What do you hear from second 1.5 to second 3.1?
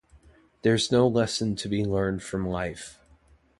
to be learned from life.